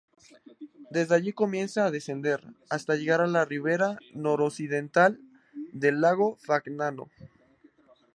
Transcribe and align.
Desde 0.89 1.13
allí 1.13 1.31
comienza 1.31 1.85
a 1.85 1.91
descender, 1.91 2.41
hasta 2.71 2.95
llegar 2.95 3.21
a 3.21 3.27
la 3.27 3.45
ribera 3.45 3.99
noroccidental 4.15 5.19
del 5.73 6.01
lago 6.01 6.37
Fagnano. 6.37 7.11